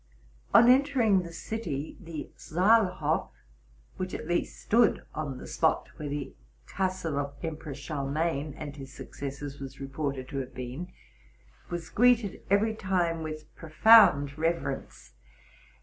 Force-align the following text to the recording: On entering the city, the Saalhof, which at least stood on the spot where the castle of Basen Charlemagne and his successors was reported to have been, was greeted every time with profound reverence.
On 0.51 0.67
entering 0.67 1.21
the 1.21 1.31
city, 1.31 1.95
the 1.99 2.31
Saalhof, 2.35 3.29
which 3.97 4.15
at 4.15 4.27
least 4.27 4.59
stood 4.59 5.05
on 5.13 5.37
the 5.37 5.45
spot 5.45 5.89
where 5.97 6.09
the 6.09 6.33
castle 6.65 7.19
of 7.19 7.39
Basen 7.39 7.75
Charlemagne 7.75 8.55
and 8.57 8.75
his 8.77 8.91
successors 8.91 9.59
was 9.59 9.79
reported 9.79 10.27
to 10.29 10.37
have 10.37 10.55
been, 10.55 10.91
was 11.69 11.91
greeted 11.91 12.41
every 12.49 12.73
time 12.73 13.21
with 13.21 13.55
profound 13.55 14.39
reverence. 14.39 15.13